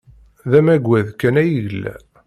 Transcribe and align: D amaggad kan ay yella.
D 0.49 0.51
amaggad 0.59 1.07
kan 1.19 1.35
ay 1.41 1.49
yella. 1.55 1.95